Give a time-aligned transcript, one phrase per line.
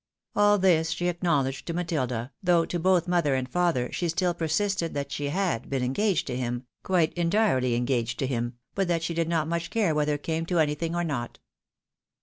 [0.35, 4.95] All this she acknowledged to Matilda, though to both mother and father she still persisted
[4.95, 9.13] that she had been engaged to him, quite entirely engaged to him, but that she
[9.13, 11.37] did not much care whether it came to anything or not.